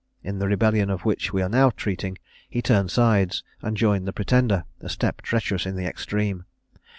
[0.23, 2.17] In the rebellion of which we are now treating,
[2.49, 6.45] he turned sides, and joined the Pretender; a step treacherous in the extreme.